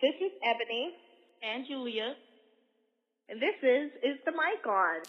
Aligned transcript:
This 0.00 0.14
is 0.22 0.30
Ebony. 0.46 0.94
And 1.42 1.66
Julia. 1.66 2.14
And 3.28 3.42
this 3.42 3.58
is 3.62 3.90
Is 3.98 4.18
the 4.24 4.30
Mic 4.30 4.64
On? 4.64 5.02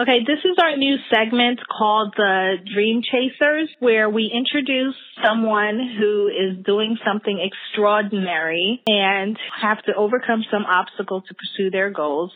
Okay, 0.00 0.20
this 0.26 0.38
is 0.44 0.56
our 0.62 0.76
new 0.76 0.96
segment 1.10 1.58
called 1.66 2.12
the 2.16 2.56
Dream 2.74 3.00
Chasers, 3.02 3.70
where 3.80 4.10
we 4.10 4.30
introduce 4.32 4.94
someone 5.24 5.80
who 5.98 6.28
is 6.28 6.64
doing 6.64 6.98
something 7.04 7.40
extraordinary 7.40 8.82
and 8.86 9.38
have 9.60 9.82
to 9.84 9.94
overcome 9.94 10.44
some 10.50 10.66
obstacle 10.66 11.22
to 11.22 11.34
pursue 11.34 11.70
their 11.70 11.90
goals. 11.90 12.30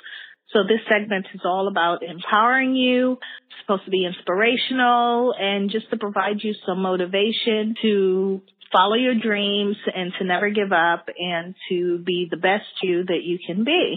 So 0.53 0.65
this 0.65 0.81
segment 0.91 1.27
is 1.35 1.41
all 1.45 1.67
about 1.69 2.03
empowering 2.03 2.75
you, 2.75 3.13
it's 3.13 3.61
supposed 3.63 3.85
to 3.87 3.91
be 3.91 4.05
inspirational, 4.05 5.35
and 5.39 5.71
just 5.71 5.89
to 5.91 5.97
provide 5.97 6.43
you 6.43 6.55
some 6.67 6.83
motivation 6.83 7.75
to 7.81 8.43
follow 8.71 8.95
your 8.95 9.15
dreams 9.15 9.77
and 9.95 10.13
to 10.19 10.25
never 10.25 10.51
give 10.51 10.73
up 10.73 11.09
and 11.19 11.55
to 11.69 11.99
be 11.99 12.27
the 12.31 12.37
best 12.37 12.65
you 12.83 13.05
that 13.05 13.23
you 13.23 13.39
can 13.45 13.65
be. 13.65 13.97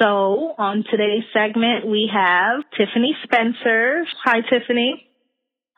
So 0.00 0.54
on 0.58 0.84
today's 0.90 1.24
segment, 1.32 1.86
we 1.86 2.10
have 2.12 2.62
Tiffany 2.76 3.16
Spencer. 3.24 4.04
Hi, 4.24 4.40
Tiffany. 4.42 5.06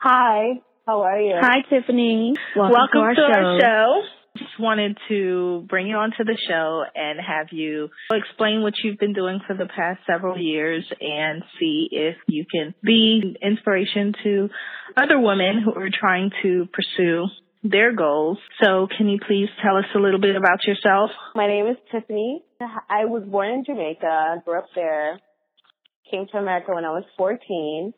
Hi, 0.01 0.61
how 0.85 1.01
are 1.03 1.19
you? 1.19 1.35
Hi, 1.39 1.61
Tiffany. 1.69 2.35
Welcome, 2.55 2.89
to, 2.93 2.99
our, 2.99 3.13
to 3.13 3.15
show. 3.15 3.37
our 3.37 3.59
show. 3.59 4.01
Just 4.39 4.57
wanted 4.57 4.97
to 5.09 5.65
bring 5.67 5.87
you 5.87 5.97
onto 5.97 6.23
the 6.23 6.37
show 6.47 6.83
and 6.95 7.19
have 7.19 7.47
you 7.51 7.89
explain 8.09 8.61
what 8.61 8.73
you've 8.81 8.97
been 8.97 9.11
doing 9.11 9.41
for 9.45 9.53
the 9.53 9.65
past 9.65 9.99
several 10.09 10.37
years 10.37 10.85
and 11.01 11.43
see 11.59 11.89
if 11.91 12.15
you 12.27 12.45
can 12.49 12.73
be 12.81 13.35
inspiration 13.41 14.13
to 14.23 14.49
other 14.95 15.19
women 15.19 15.61
who 15.63 15.73
are 15.73 15.89
trying 15.91 16.31
to 16.41 16.67
pursue 16.71 17.25
their 17.63 17.93
goals. 17.93 18.37
So 18.63 18.87
can 18.97 19.09
you 19.09 19.19
please 19.27 19.49
tell 19.61 19.75
us 19.75 19.85
a 19.93 19.99
little 19.99 20.21
bit 20.21 20.37
about 20.37 20.63
yourself? 20.65 21.09
My 21.35 21.47
name 21.47 21.67
is 21.67 21.75
Tiffany. 21.91 22.41
I 22.61 23.05
was 23.05 23.23
born 23.23 23.49
in 23.49 23.65
Jamaica, 23.65 24.43
grew 24.45 24.57
up 24.57 24.67
there, 24.73 25.19
came 26.09 26.27
to 26.31 26.37
America 26.37 26.73
when 26.73 26.85
I 26.85 26.91
was 26.91 27.03
14. 27.17 27.93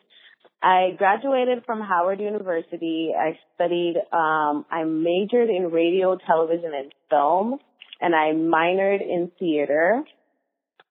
I 0.64 0.92
graduated 0.98 1.64
from 1.66 1.82
Howard 1.82 2.20
University. 2.20 3.12
I 3.18 3.38
studied, 3.56 3.96
um, 4.12 4.66
I 4.70 4.84
majored 4.86 5.50
in 5.50 5.72
radio, 5.72 6.18
television, 6.28 6.72
and 6.76 6.94
film, 7.10 7.58
and 8.00 8.14
I 8.14 8.34
minored 8.34 9.02
in 9.02 9.32
theater. 9.40 10.04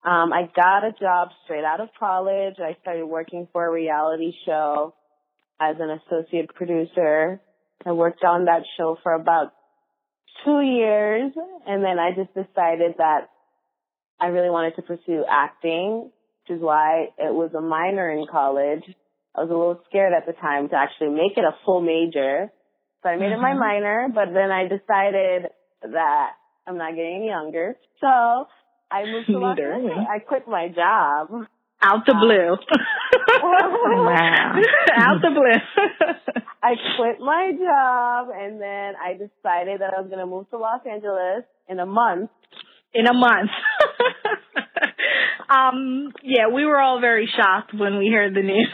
Um, 0.02 0.32
I 0.32 0.50
got 0.56 0.84
a 0.84 0.92
job 0.98 1.28
straight 1.44 1.64
out 1.64 1.80
of 1.80 1.88
college. 1.98 2.54
I 2.58 2.76
started 2.80 3.06
working 3.06 3.46
for 3.52 3.64
a 3.64 3.70
reality 3.70 4.32
show 4.44 4.94
as 5.60 5.76
an 5.78 5.90
associate 5.90 6.52
producer. 6.54 7.40
I 7.86 7.92
worked 7.92 8.24
on 8.24 8.46
that 8.46 8.62
show 8.76 8.98
for 9.02 9.12
about 9.12 9.52
two 10.44 10.60
years, 10.62 11.32
and 11.66 11.84
then 11.84 11.98
I 11.98 12.10
just 12.16 12.34
decided 12.34 12.94
that 12.98 13.28
I 14.18 14.28
really 14.28 14.50
wanted 14.50 14.76
to 14.76 14.82
pursue 14.82 15.24
acting, 15.30 16.10
which 16.48 16.56
is 16.56 16.62
why 16.62 17.08
it 17.18 17.32
was 17.32 17.52
a 17.56 17.60
minor 17.60 18.10
in 18.10 18.26
college. 18.30 18.82
I 19.36 19.42
was 19.42 19.50
a 19.50 19.54
little 19.54 19.80
scared 19.88 20.12
at 20.12 20.26
the 20.26 20.32
time 20.32 20.68
to 20.70 20.76
actually 20.76 21.10
make 21.10 21.36
it 21.36 21.44
a 21.44 21.54
full 21.64 21.80
major. 21.80 22.50
So 23.02 23.08
I 23.08 23.16
made 23.16 23.32
mm-hmm. 23.32 23.40
it 23.40 23.42
my 23.42 23.54
minor, 23.54 24.08
but 24.12 24.34
then 24.34 24.50
I 24.50 24.64
decided 24.64 25.50
that 25.82 26.30
I'm 26.66 26.76
not 26.76 26.94
getting 26.94 27.16
any 27.16 27.28
younger. 27.28 27.76
So 28.00 28.06
I 28.90 29.04
moved 29.04 29.26
to 29.28 29.38
Los 29.38 29.58
Angeles. 29.58 30.06
I 30.08 30.18
quit 30.18 30.46
my 30.46 30.68
job. 30.68 31.46
Out 31.82 32.04
the 32.06 32.12
blue. 32.12 32.56
wow. 33.42 34.60
Out 34.96 35.22
the 35.22 35.30
blue. 35.30 36.44
I 36.62 36.74
quit 36.96 37.20
my 37.20 37.52
job 37.56 38.28
and 38.36 38.60
then 38.60 38.94
I 39.02 39.12
decided 39.12 39.80
that 39.80 39.94
I 39.96 40.00
was 40.00 40.10
going 40.10 40.18
to 40.18 40.26
move 40.26 40.50
to 40.50 40.58
Los 40.58 40.82
Angeles 40.84 41.44
in 41.68 41.80
a 41.80 41.86
month. 41.86 42.30
In 42.92 43.06
a 43.06 43.14
month. 43.14 43.50
um, 45.48 46.12
yeah, 46.22 46.48
we 46.52 46.66
were 46.66 46.78
all 46.78 47.00
very 47.00 47.30
shocked 47.34 47.72
when 47.72 47.98
we 47.98 48.10
heard 48.12 48.34
the 48.34 48.42
news. 48.42 48.68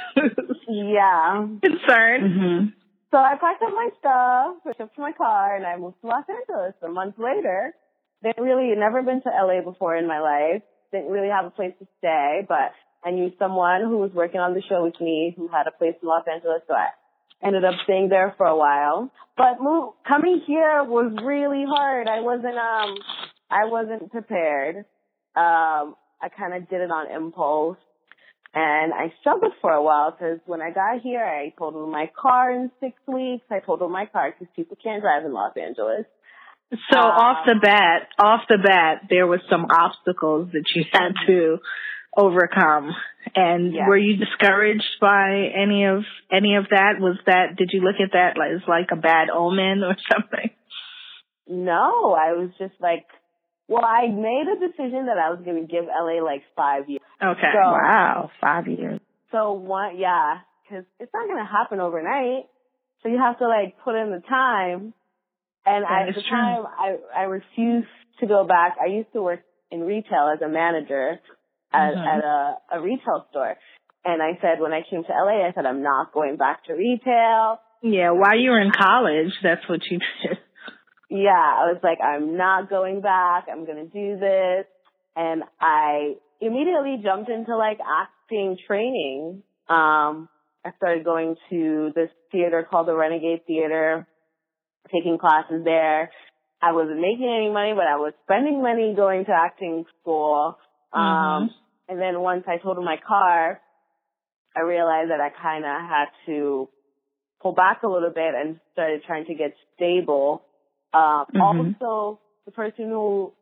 Yeah. 0.69 1.47
Concerned. 1.63 2.25
Mm-hmm. 2.25 2.67
So 3.11 3.19
I 3.19 3.35
packed 3.41 3.63
up 3.63 3.71
my 3.71 3.89
stuff, 3.99 4.77
shipped 4.77 4.99
my 4.99 5.13
car, 5.13 5.57
and 5.57 5.65
I 5.65 5.77
moved 5.77 6.01
to 6.01 6.09
Los 6.09 6.25
Angeles. 6.29 6.75
A 6.83 6.89
month 6.89 7.15
later, 7.19 7.75
didn't 8.23 8.43
really, 8.43 8.75
never 8.77 9.03
been 9.03 9.23
to 9.23 9.29
LA 9.31 9.63
before 9.63 9.97
in 9.97 10.07
my 10.07 10.21
life. 10.21 10.63
Didn't 10.93 11.11
really 11.11 11.29
have 11.29 11.45
a 11.45 11.51
place 11.51 11.73
to 11.79 11.87
stay, 11.99 12.45
but 12.49 12.73
I 13.05 13.11
knew 13.13 13.31
someone 13.39 13.83
who 13.83 13.99
was 13.99 14.11
working 14.13 14.41
on 14.41 14.55
the 14.55 14.63
show 14.69 14.85
with 14.85 15.01
me 15.01 15.35
who 15.37 15.49
had 15.49 15.67
a 15.67 15.71
place 15.71 15.95
in 16.03 16.09
Los 16.09 16.25
Angeles, 16.31 16.63
so 16.67 16.75
I 16.75 16.89
ended 17.47 17.65
up 17.65 17.75
staying 17.85 18.09
there 18.09 18.35
for 18.37 18.47
a 18.47 18.57
while. 18.57 19.11
But 19.37 19.61
move, 19.61 19.93
coming 20.07 20.43
here 20.47 20.83
was 20.83 21.13
really 21.25 21.65
hard. 21.67 22.09
I 22.09 22.21
wasn't, 22.21 22.57
um, 22.57 22.97
I 23.51 23.67
wasn't 23.67 24.11
prepared. 24.11 24.79
Um, 25.37 25.95
I 26.21 26.29
kind 26.37 26.55
of 26.55 26.69
did 26.69 26.81
it 26.81 26.91
on 26.91 27.11
impulse. 27.11 27.79
And 28.59 28.95
I 28.95 29.13
struggled 29.21 29.53
for 29.61 29.71
a 29.71 29.83
while 29.83 30.13
because 30.13 30.39
when 30.47 30.63
I 30.63 30.71
got 30.71 31.03
here, 31.03 31.23
I 31.23 31.53
totaled 31.59 31.93
my 31.93 32.11
car 32.19 32.51
in 32.51 32.71
six 32.81 32.95
weeks. 33.07 33.45
I 33.51 33.61
totaled 33.61 33.93
my 33.93 34.07
car 34.07 34.33
because 34.33 34.51
people 34.57 34.79
can't 34.83 35.03
drive 35.03 35.27
in 35.27 35.35
Los 35.35 35.53
Angeles. 35.59 36.07
So 36.91 36.99
um, 36.99 37.05
off 37.05 37.45
the 37.45 37.57
bat, 37.61 38.09
off 38.19 38.41
the 38.49 38.57
bat, 38.57 39.09
there 39.11 39.27
was 39.27 39.41
some 39.51 39.67
obstacles 39.67 40.53
that 40.53 40.65
you 40.75 40.85
had 40.91 41.13
to 41.27 41.59
overcome. 42.17 42.93
And 43.35 43.75
yeah. 43.75 43.89
were 43.89 43.99
you 43.99 44.17
discouraged 44.17 45.03
by 45.03 45.51
any 45.55 45.85
of 45.85 46.05
any 46.33 46.57
of 46.57 46.65
that? 46.71 46.95
Was 46.99 47.19
that 47.27 47.57
did 47.59 47.73
you 47.75 47.83
look 47.83 47.97
at 48.03 48.13
that 48.13 48.41
as 48.41 48.63
like 48.67 48.89
a 48.91 48.97
bad 48.97 49.29
omen 49.29 49.83
or 49.85 49.97
something? 50.11 50.51
No, 51.47 52.17
I 52.19 52.33
was 52.33 52.49
just 52.59 52.75
like 52.81 53.05
well, 53.69 53.85
I 53.85 54.07
made 54.07 54.47
a 54.49 54.59
decision 54.67 55.07
that 55.07 55.19
I 55.19 55.31
was 55.31 55.41
going 55.45 55.61
to 55.61 55.71
give 55.71 55.85
LA 55.85 56.25
like 56.25 56.43
five 56.57 56.89
years. 56.89 57.03
Okay. 57.23 57.53
So, 57.53 57.61
wow, 57.61 58.31
five 58.41 58.67
years. 58.67 59.01
So 59.33 59.53
one, 59.53 59.99
yeah, 59.99 60.39
because 60.63 60.85
it's 61.01 61.13
not 61.13 61.27
going 61.27 61.39
to 61.39 61.51
happen 61.51 61.81
overnight. 61.81 62.45
So 63.03 63.09
you 63.09 63.19
have 63.19 63.39
to 63.39 63.49
like 63.49 63.77
put 63.85 63.95
in 63.95 64.11
the 64.11 64.23
time. 64.29 64.95
And 65.65 65.85
that 65.85 66.09
at 66.09 66.15
the 66.15 66.23
true. 66.23 66.31
time, 66.31 66.65
I 66.67 66.97
I 67.17 67.23
refused 67.23 67.89
to 68.21 68.27
go 68.27 68.47
back. 68.47 68.77
I 68.81 68.87
used 68.87 69.13
to 69.15 69.23
work 69.23 69.41
in 69.71 69.81
retail 69.81 70.33
as 70.33 70.41
a 70.41 70.49
manager 70.49 71.19
at, 71.73 71.95
mm-hmm. 71.95 71.99
at 71.99 72.25
a, 72.25 72.79
a 72.79 72.81
retail 72.81 73.27
store. 73.31 73.57
And 74.05 74.23
I 74.23 74.39
said, 74.41 74.61
when 74.61 74.73
I 74.73 74.83
came 74.89 75.03
to 75.03 75.11
LA, 75.11 75.45
I 75.49 75.53
said, 75.53 75.67
I'm 75.67 75.83
not 75.83 76.13
going 76.13 76.37
back 76.37 76.65
to 76.67 76.75
retail. 76.75 77.61
Yeah, 77.83 78.13
while 78.13 78.39
you 78.39 78.51
were 78.51 78.61
in 78.61 78.71
college, 78.71 79.33
that's 79.43 79.69
what 79.69 79.81
you 79.91 79.99
did 80.23 80.39
yeah, 81.09 81.31
I 81.31 81.71
was 81.71 81.81
like, 81.83 81.99
I'm 82.01 82.37
not 82.37 82.69
going 82.69 83.01
back. 83.01 83.47
I'm 83.51 83.65
going 83.65 83.89
to 83.89 83.93
do 83.93 84.19
this. 84.19 84.67
And 85.15 85.45
I 85.61 86.15
immediately 86.41 87.01
jumped 87.03 87.31
into 87.31 87.57
like 87.57 87.79
acting 87.81 88.57
training. 88.67 89.43
Um, 89.69 90.29
I 90.65 90.71
started 90.77 91.05
going 91.05 91.37
to 91.51 91.93
this 91.95 92.11
theater 92.33 92.67
called 92.69 92.89
the 92.89 92.95
Renegade 92.95 93.47
Theater, 93.47 94.07
taking 94.93 95.19
classes 95.19 95.63
there. 95.65 96.11
I 96.61 96.73
wasn't 96.73 97.01
making 97.01 97.33
any 97.33 97.51
money, 97.51 97.73
but 97.75 97.87
I 97.87 97.97
was 97.97 98.13
spending 98.25 98.63
money 98.63 98.95
going 98.97 99.25
to 99.27 99.33
acting 99.33 99.85
school. 100.01 100.59
Um, 100.93 101.03
mm-hmm. 101.03 101.47
and 101.93 102.01
then 102.01 102.21
once 102.21 102.45
I 102.49 102.57
totaled 102.57 102.85
my 102.85 102.97
car, 103.07 103.61
I 104.57 104.61
realized 104.63 105.11
that 105.11 105.21
I 105.21 105.31
kind 105.31 105.65
of 105.65 105.89
had 105.89 106.07
to 106.27 106.69
pull 107.43 107.53
back 107.53 107.83
a 107.83 107.89
little 107.89 108.11
bit 108.11 108.35
and 108.35 108.59
started 108.73 109.03
trying 109.07 109.27
to 109.27 109.35
get 109.35 109.55
stable 109.75 110.43
um, 110.97 111.27
mm-hmm. 111.35 111.75
Also, 111.83 112.21
the 112.47 112.53
person 112.53 112.89
who 112.89 113.33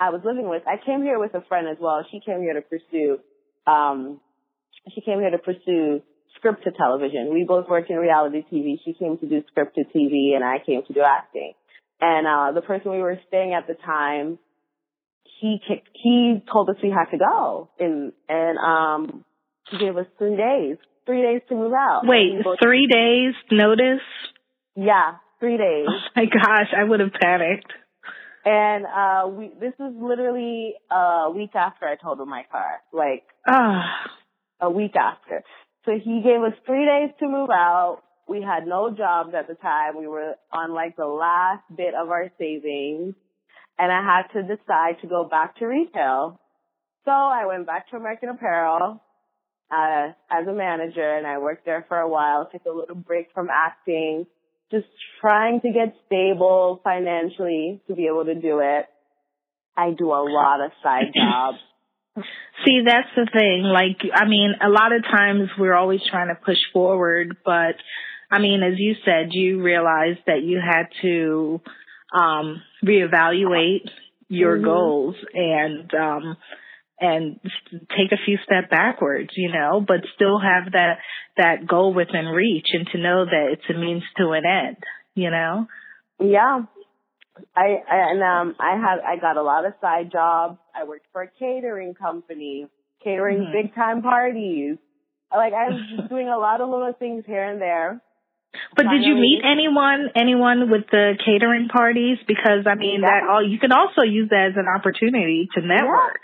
I 0.00 0.08
was 0.10 0.22
living 0.24 0.48
with, 0.48 0.62
I 0.66 0.82
came 0.84 1.02
here 1.02 1.18
with 1.18 1.34
a 1.34 1.42
friend 1.42 1.68
as 1.68 1.76
well. 1.78 2.04
She 2.10 2.20
came 2.24 2.40
here 2.40 2.54
to 2.54 2.62
pursue, 2.62 3.18
um, 3.66 4.18
she 4.94 5.02
came 5.02 5.20
here 5.20 5.30
to 5.30 5.38
pursue 5.38 6.00
scripted 6.40 6.74
television. 6.78 7.34
We 7.34 7.44
both 7.46 7.68
worked 7.68 7.90
in 7.90 7.96
reality 7.96 8.42
TV. 8.50 8.76
She 8.82 8.94
came 8.94 9.18
to 9.18 9.28
do 9.28 9.42
scripted 9.52 9.92
TV 9.94 10.34
and 10.34 10.42
I 10.42 10.56
came 10.64 10.82
to 10.86 10.92
do 10.94 11.02
acting. 11.02 11.52
And, 12.00 12.26
uh, 12.26 12.52
the 12.58 12.62
person 12.62 12.92
we 12.92 13.02
were 13.02 13.20
staying 13.28 13.52
at 13.52 13.66
the 13.66 13.74
time, 13.74 14.38
he, 15.38 15.60
he 15.92 16.42
told 16.50 16.70
us 16.70 16.76
we 16.82 16.90
had 16.90 17.10
to 17.10 17.18
go 17.18 17.68
and, 17.78 18.12
and, 18.26 18.58
um, 18.58 19.24
he 19.70 19.78
gave 19.78 19.96
us 19.98 20.06
three 20.16 20.36
days, 20.36 20.78
three 21.04 21.22
days 21.22 21.42
to 21.50 21.54
move 21.54 21.74
out. 21.74 22.02
Wait, 22.04 22.42
three 22.62 22.86
days 22.86 23.34
notice? 23.52 24.00
Yeah, 24.74 25.16
three 25.40 25.58
days. 25.58 25.86
Oh 25.88 26.00
my 26.16 26.24
gosh, 26.24 26.72
I 26.76 26.84
would 26.84 27.00
have 27.00 27.12
panicked. 27.12 27.70
And 28.44 28.86
uh 28.86 29.28
we 29.28 29.52
this 29.60 29.74
was 29.78 29.94
literally 30.00 30.74
a 30.90 31.30
week 31.30 31.54
after 31.54 31.86
I 31.86 31.96
totaled 31.96 32.28
my 32.28 32.44
car. 32.50 32.80
Like 32.92 33.24
ah. 33.46 33.84
a 34.60 34.70
week 34.70 34.96
after. 34.96 35.42
So 35.84 35.92
he 35.92 36.22
gave 36.22 36.42
us 36.42 36.54
three 36.66 36.84
days 36.86 37.10
to 37.20 37.26
move 37.28 37.50
out. 37.50 38.02
We 38.28 38.42
had 38.42 38.66
no 38.66 38.90
jobs 38.94 39.34
at 39.34 39.48
the 39.48 39.54
time. 39.54 39.98
We 39.98 40.06
were 40.06 40.34
on 40.52 40.72
like 40.72 40.96
the 40.96 41.06
last 41.06 41.64
bit 41.74 41.94
of 41.94 42.10
our 42.10 42.30
savings. 42.38 43.14
And 43.78 43.90
I 43.90 44.02
had 44.04 44.32
to 44.34 44.42
decide 44.42 45.00
to 45.00 45.08
go 45.08 45.24
back 45.24 45.56
to 45.56 45.66
retail. 45.66 46.38
So 47.06 47.10
I 47.10 47.46
went 47.46 47.66
back 47.66 47.88
to 47.90 47.96
American 47.96 48.28
Apparel. 48.28 49.00
uh, 49.70 50.12
as 50.30 50.46
a 50.46 50.52
manager 50.52 51.16
and 51.16 51.26
I 51.26 51.38
worked 51.38 51.64
there 51.64 51.84
for 51.88 51.98
a 51.98 52.08
while, 52.08 52.48
took 52.50 52.64
a 52.66 52.76
little 52.76 52.96
break 52.96 53.28
from 53.32 53.48
acting, 53.50 54.26
just 54.70 54.86
trying 55.20 55.60
to 55.60 55.72
get 55.72 55.94
stable 56.06 56.80
financially 56.84 57.80
to 57.88 57.94
be 57.94 58.06
able 58.06 58.24
to 58.24 58.34
do 58.34 58.60
it. 58.60 58.86
I 59.76 59.90
do 59.96 60.08
a 60.12 60.22
lot 60.28 60.60
of 60.64 60.72
side 60.82 61.12
jobs. 61.14 61.58
See, 62.64 62.82
that's 62.84 63.08
the 63.16 63.28
thing. 63.32 63.62
Like, 63.62 63.98
I 64.14 64.26
mean, 64.28 64.54
a 64.60 64.68
lot 64.68 64.92
of 64.92 65.02
times 65.04 65.48
we're 65.58 65.74
always 65.74 66.00
trying 66.10 66.28
to 66.28 66.34
push 66.34 66.58
forward, 66.72 67.36
but 67.44 67.76
I 68.30 68.38
mean, 68.38 68.62
as 68.62 68.78
you 68.78 68.94
said, 69.04 69.28
you 69.32 69.62
realized 69.62 70.20
that 70.26 70.42
you 70.42 70.60
had 70.60 70.86
to 71.02 71.60
um 72.12 72.60
reevaluate 72.84 73.88
your 74.28 74.58
Mhm. 74.58 74.64
goals 74.64 75.16
and 75.32 75.94
um 75.94 76.36
and 77.00 77.40
take 77.96 78.12
a 78.12 78.22
few 78.24 78.36
steps 78.44 78.68
backwards, 78.70 79.30
you 79.36 79.50
know, 79.52 79.80
but 79.86 80.00
still 80.14 80.38
have 80.38 80.72
that 80.72 80.98
that 81.36 81.66
goal 81.66 81.94
within 81.94 82.26
reach 82.26 82.66
and 82.72 82.86
to 82.92 82.98
know 82.98 83.24
that 83.24 83.48
it's 83.52 83.62
a 83.70 83.78
means 83.78 84.02
to 84.18 84.30
an 84.32 84.44
end, 84.44 84.76
you 85.14 85.30
know. 85.30 85.66
Yeah. 86.20 86.62
I, 87.56 87.82
I 87.90 88.10
and 88.12 88.22
um 88.22 88.54
I 88.60 88.76
had 88.76 88.98
I 89.00 89.16
got 89.18 89.36
a 89.38 89.42
lot 89.42 89.64
of 89.64 89.72
side 89.80 90.12
jobs. 90.12 90.58
I 90.74 90.84
worked 90.84 91.06
for 91.12 91.22
a 91.22 91.28
catering 91.38 91.94
company, 91.94 92.66
catering 93.02 93.46
Mhm. 93.46 93.52
big 93.52 93.74
time 93.74 94.02
parties. 94.02 94.76
Like 95.34 95.54
I 95.54 95.70
was 95.70 95.80
just 95.96 96.08
doing 96.10 96.28
a 96.28 96.36
lot 96.36 96.60
of 96.60 96.68
little 96.68 96.92
things 96.92 97.24
here 97.26 97.44
and 97.44 97.60
there. 97.60 98.00
But 98.76 98.88
did 98.90 99.04
you 99.04 99.14
meet 99.14 99.40
anyone 99.44 100.10
anyone 100.16 100.70
with 100.70 100.90
the 100.90 101.16
catering 101.24 101.68
parties 101.68 102.18
because 102.26 102.66
I 102.66 102.74
mean 102.74 103.00
Yeah. 103.00 103.08
that 103.08 103.28
all 103.30 103.42
you 103.42 103.58
can 103.58 103.72
also 103.72 104.02
use 104.02 104.28
that 104.30 104.50
as 104.50 104.56
an 104.56 104.66
opportunity 104.68 105.48
to 105.54 105.60
network. 105.62 106.20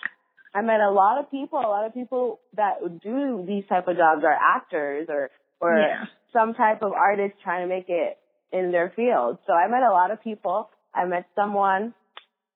I 0.56 0.62
met 0.62 0.80
a 0.80 0.90
lot 0.90 1.18
of 1.20 1.30
people. 1.30 1.58
A 1.58 1.68
lot 1.76 1.84
of 1.86 1.92
people 1.92 2.40
that 2.56 2.74
do 3.02 3.44
these 3.46 3.64
type 3.68 3.88
of 3.88 3.96
jobs 3.96 4.22
are 4.24 4.32
actors 4.56 5.06
or 5.10 5.30
or 5.60 5.72
Yeah. 5.78 6.06
some 6.32 6.54
type 6.54 6.82
of 6.82 6.92
artist 6.92 7.34
trying 7.42 7.62
to 7.66 7.68
make 7.76 7.88
it 7.88 8.18
in 8.52 8.72
their 8.72 8.90
field. 8.96 9.38
So 9.46 9.52
I 9.52 9.68
met 9.68 9.82
a 9.82 9.90
lot 10.00 10.10
of 10.10 10.22
people. 10.22 10.70
I 10.94 11.04
met 11.04 11.24
someone 11.34 11.94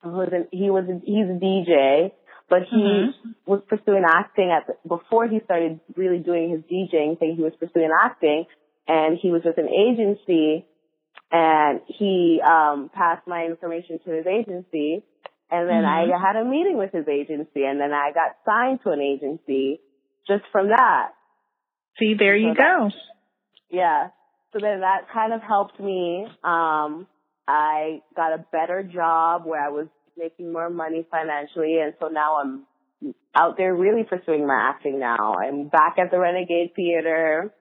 who 0.03 0.11
was 0.23 0.31
an, 0.33 0.49
he 0.51 0.71
was 0.71 0.85
a, 0.89 0.97
he's 1.05 1.29
a 1.37 1.39
DJ, 1.47 2.13
but 2.49 2.63
he 2.65 2.77
Mhm. 2.83 3.35
was 3.47 3.61
pursuing 3.73 4.05
acting 4.07 4.51
at 4.51 4.67
the, 4.67 4.75
before 4.97 5.27
he 5.29 5.41
started 5.41 5.81
really 5.97 6.19
doing 6.31 6.49
his 6.51 6.63
DJing 6.73 7.19
thing. 7.19 7.37
He 7.37 7.43
was 7.43 7.55
pursuing 7.57 7.91
acting, 7.93 8.47
and 8.89 9.19
he 9.19 9.31
was 9.31 9.43
with 9.45 9.59
an 9.59 9.69
agency, 9.69 10.65
and 11.31 11.81
he 11.87 12.41
um 12.55 12.89
passed 13.01 13.27
my 13.27 13.45
information 13.45 13.99
to 14.05 14.11
his 14.11 14.27
agency, 14.27 15.05
and 15.51 15.69
then 15.69 15.85
Mhm. 15.85 16.13
I 16.15 16.19
had 16.19 16.37
a 16.37 16.45
meeting 16.45 16.77
with 16.79 16.93
his 16.93 17.09
agency, 17.09 17.65
and 17.65 17.81
then 17.81 17.93
I 17.93 18.13
got 18.13 18.37
signed 18.45 18.83
to 18.83 18.91
an 18.91 19.01
agency 19.01 19.81
just 20.27 20.45
from 20.53 20.69
that. 20.69 21.13
See, 21.99 22.15
there 22.15 22.37
you 22.37 22.51
So 22.51 22.55
that- 22.55 22.79
go. 22.79 22.91
Yeah. 23.69 24.11
So 24.53 24.59
then 24.59 24.81
that 24.81 25.09
kind 25.09 25.33
of 25.33 25.43
helped 25.43 25.79
me. 25.79 26.27
Um, 26.43 27.07
I 27.47 28.03
got 28.17 28.33
a 28.33 28.39
better 28.53 28.83
job 28.83 29.45
where 29.45 29.61
I 29.65 29.69
was 29.69 29.89
making 30.17 30.53
more 30.53 30.71
money 30.71 31.05
financially, 31.11 31.79
and 31.81 31.95
so 32.01 32.09
now 32.09 32.37
I'm 32.37 32.67
out 33.35 33.57
there 33.57 33.75
really 33.75 34.05
pursuing 34.05 34.47
my 34.47 34.69
acting 34.71 34.99
now. 34.99 35.35
I'm 35.35 35.69
back 35.69 35.99
at 35.99 36.11
the 36.11 36.19
Renegade 36.19 36.75
Theater, 36.75 37.53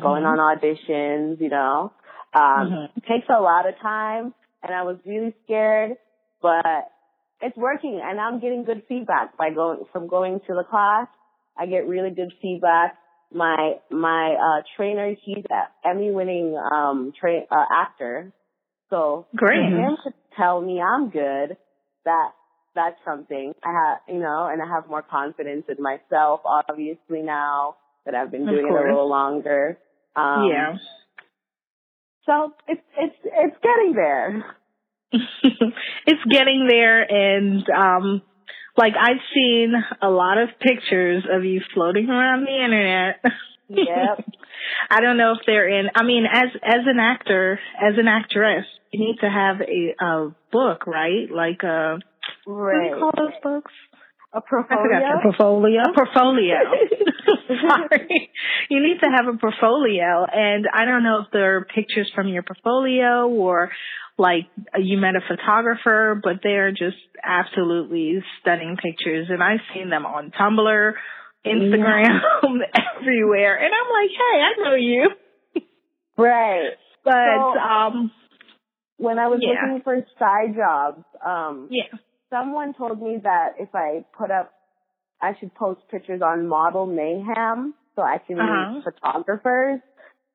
going 0.00 0.24
Mhm. 0.24 0.26
on 0.26 0.38
auditions, 0.38 1.40
you 1.40 1.48
know. 1.48 1.92
Um, 2.34 2.70
Mhm. 2.70 2.90
It 2.96 3.04
takes 3.06 3.28
a 3.28 3.40
lot 3.40 3.66
of 3.66 3.76
time, 3.78 4.34
and 4.62 4.74
I 4.74 4.82
was 4.82 4.98
really 5.06 5.32
scared, 5.44 5.96
but 6.42 6.90
it's 7.40 7.56
working, 7.56 8.00
and 8.02 8.20
I'm 8.20 8.40
getting 8.40 8.64
good 8.64 8.82
feedback 8.88 9.36
by 9.36 9.50
going 9.50 9.84
from 9.92 10.08
going 10.08 10.40
to 10.46 10.54
the 10.54 10.64
class. 10.68 11.08
I 11.58 11.66
get 11.66 11.86
really 11.86 12.10
good 12.10 12.32
feedback. 12.40 12.96
My 13.32 13.74
my 13.90 14.34
uh 14.34 14.62
trainer, 14.76 15.14
he's 15.24 15.44
an 15.50 15.64
Emmy-winning 15.84 16.56
um 16.56 17.12
tra- 17.18 17.46
uh, 17.50 17.64
actor, 17.74 18.32
so 18.90 19.26
Great. 19.34 19.70
for 19.70 19.76
him 19.76 19.96
to 20.04 20.10
tell 20.36 20.60
me 20.60 20.80
I'm 20.80 21.10
good, 21.10 21.56
that 22.04 22.30
that's 22.74 22.96
something. 23.04 23.52
I 23.64 23.72
have, 23.72 23.98
you 24.14 24.20
know, 24.20 24.48
and 24.50 24.62
I 24.62 24.66
have 24.66 24.88
more 24.88 25.02
confidence 25.02 25.64
in 25.68 25.82
myself, 25.82 26.42
obviously 26.44 27.22
now 27.22 27.76
that 28.04 28.14
I've 28.14 28.30
been 28.30 28.46
doing 28.46 28.66
it 28.66 28.70
a 28.70 28.74
little 28.74 29.08
longer. 29.08 29.78
Um, 30.14 30.48
yeah. 30.48 30.76
So 32.26 32.52
it's 32.68 32.82
it's 32.96 33.16
it's 33.24 33.56
getting 33.62 33.94
there. 33.94 34.44
It's 35.12 36.24
getting 36.30 36.66
there 36.68 37.02
and 37.02 37.64
um 37.70 38.22
like 38.76 38.92
I've 39.00 39.22
seen 39.34 39.72
a 40.02 40.08
lot 40.08 40.38
of 40.38 40.50
pictures 40.60 41.24
of 41.30 41.44
you 41.44 41.60
floating 41.72 42.10
around 42.10 42.44
the 42.44 42.64
internet. 42.64 43.20
Yep. 43.68 44.28
I 44.90 45.00
don't 45.00 45.16
know 45.16 45.32
if 45.32 45.46
they're 45.46 45.68
in 45.68 45.86
I 45.94 46.02
mean 46.02 46.24
as 46.30 46.48
as 46.62 46.80
an 46.86 46.98
actor, 47.00 47.58
as 47.80 47.94
an 47.98 48.08
actress, 48.08 48.66
you 48.92 49.00
need 49.00 49.16
to 49.20 49.30
have 49.30 49.60
a 49.60 50.04
a 50.04 50.34
book, 50.52 50.86
right? 50.86 51.30
Like 51.30 51.62
a 51.62 51.98
what 52.44 52.72
do 52.72 52.86
you 52.86 52.96
call 52.98 53.12
those 53.16 53.34
books? 53.42 53.72
A 54.36 54.38
I 54.38 54.42
forgot 54.48 54.68
portfolio. 54.68 55.08
your 55.08 55.22
portfolio. 55.22 55.82
Portfolio. 55.94 56.56
Sorry. 57.48 58.30
You 58.68 58.80
need 58.82 58.98
to 59.00 59.06
have 59.10 59.26
a 59.32 59.38
portfolio 59.38 60.26
and 60.32 60.66
I 60.72 60.84
don't 60.84 61.02
know 61.02 61.20
if 61.24 61.28
there 61.32 61.56
are 61.56 61.64
pictures 61.64 62.10
from 62.14 62.28
your 62.28 62.42
portfolio 62.42 63.28
or 63.28 63.70
like 64.18 64.44
you 64.78 64.98
met 64.98 65.14
a 65.16 65.20
photographer, 65.26 66.20
but 66.22 66.40
they're 66.42 66.70
just 66.72 66.96
absolutely 67.24 68.22
stunning 68.40 68.76
pictures 68.82 69.28
and 69.30 69.42
I've 69.42 69.60
seen 69.74 69.90
them 69.90 70.04
on 70.06 70.30
Tumblr, 70.38 70.92
Instagram, 71.46 72.18
everywhere. 73.00 73.56
And 73.56 73.72
I'm 73.72 73.92
like, 73.92 74.10
hey, 74.10 74.40
I 74.42 74.52
know 74.64 74.74
you. 74.74 75.10
right. 76.16 76.70
But 77.04 77.12
So- 77.14 77.58
um 77.58 78.10
When 78.98 79.18
I 79.18 79.28
was 79.28 79.40
Yeah. 79.42 79.72
looking 79.72 79.82
for 79.84 79.96
side 80.18 80.54
jobs, 80.56 81.04
um, 81.24 81.68
yeah. 81.70 81.84
Someone 82.30 82.74
told 82.74 83.00
me 83.00 83.18
that 83.22 83.54
if 83.58 83.74
I 83.74 84.04
put 84.16 84.30
up, 84.30 84.52
I 85.20 85.32
should 85.38 85.54
post 85.54 85.80
pictures 85.90 86.20
on 86.22 86.46
Model 86.46 86.86
Mayhem 86.86 87.74
so 87.94 88.02
I 88.02 88.18
can 88.18 88.38
Uh-huh. 88.38 88.74
meet 88.74 88.84
photographers. 88.84 89.80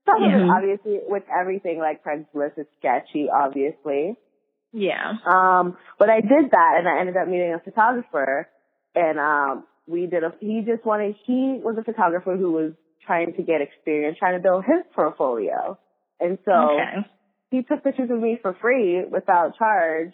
Some 0.05 0.23
of 0.23 0.31
it, 0.33 0.49
obviously, 0.49 0.99
with 1.07 1.23
everything 1.29 1.77
like 1.77 2.03
Craigslist, 2.03 2.57
is 2.57 2.65
sketchy, 2.79 3.29
obviously. 3.29 4.15
Yeah. 4.73 5.13
Um, 5.25 5.77
but 5.99 6.09
I 6.09 6.21
did 6.21 6.49
that 6.51 6.75
and 6.79 6.87
I 6.87 6.99
ended 6.99 7.17
up 7.17 7.27
meeting 7.27 7.53
a 7.53 7.59
photographer 7.59 8.49
and, 8.95 9.19
um, 9.19 9.65
we 9.87 10.07
did 10.07 10.23
a, 10.23 10.33
he 10.39 10.61
just 10.65 10.85
wanted, 10.85 11.15
he 11.25 11.59
was 11.61 11.75
a 11.77 11.83
photographer 11.83 12.35
who 12.37 12.51
was 12.51 12.73
trying 13.05 13.33
to 13.33 13.43
get 13.43 13.61
experience, 13.61 14.17
trying 14.17 14.37
to 14.37 14.41
build 14.41 14.63
his 14.63 14.83
portfolio. 14.95 15.77
And 16.19 16.37
so 16.45 16.51
okay. 16.51 17.07
he 17.49 17.63
took 17.63 17.83
pictures 17.83 18.09
of 18.09 18.19
me 18.19 18.39
for 18.41 18.55
free 18.61 19.03
without 19.05 19.57
charge 19.57 20.13